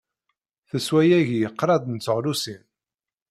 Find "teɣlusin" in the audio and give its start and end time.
1.97-2.63